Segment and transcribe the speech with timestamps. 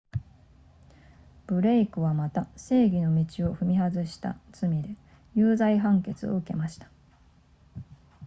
[1.45, 4.95] ブレイクはまた正義の道を踏み外した罪で
[5.35, 6.89] 有罪判決を受けました